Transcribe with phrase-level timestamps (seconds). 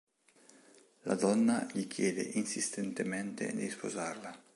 [1.03, 4.35] La donna gli chiede insistentemente di sposarla.